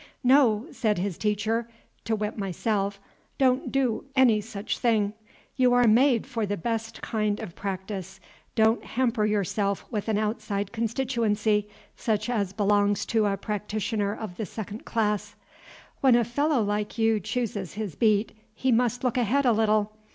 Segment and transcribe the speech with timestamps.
[0.23, 1.69] "No," said his teacher,
[2.05, 2.99] to wit, myself,
[3.37, 5.13] "don't do any such thing.
[5.57, 8.19] You are made for the best kind of practice;
[8.55, 14.45] don't hamper yourself with an outside constituency, such as belongs to a practitioner of the
[14.47, 15.35] second class.
[15.99, 19.93] When a fellow like you chooses his beat, he must look ahead a little.